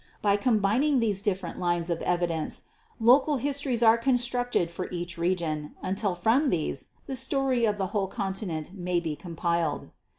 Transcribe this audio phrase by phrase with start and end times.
[0.23, 2.63] By combining these different lines of evidence,
[2.99, 7.85] local his tories are constructed for each region, until from these the story of the
[7.93, 9.91] whole continent may be compiled.